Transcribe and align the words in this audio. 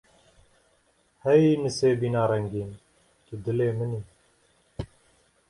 Hey 1.23 1.43
Nisêbîna 1.61 2.23
rengîn 2.29 2.71
tu 3.25 3.33
dilê 3.43 3.69
min 3.77 3.91
î. 3.99 4.01